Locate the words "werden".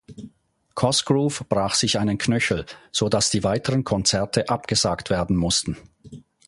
5.11-5.37